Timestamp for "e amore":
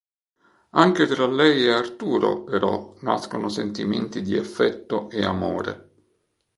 5.11-5.91